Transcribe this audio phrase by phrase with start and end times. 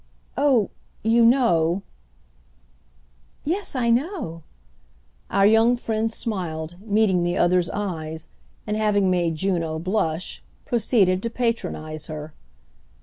[0.35, 0.71] "Oh,
[1.03, 1.83] you know—?"
[3.45, 4.41] "Yes, I know!"
[5.29, 8.27] Our young friend smiled, meeting the other's eyes,
[8.65, 12.33] and, having made Juno blush, proceeded to patronise her.